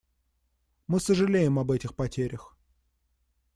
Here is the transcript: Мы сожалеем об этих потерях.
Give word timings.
Мы 0.87 0.99
сожалеем 0.99 1.59
об 1.59 1.69
этих 1.69 1.93
потерях. 1.95 2.57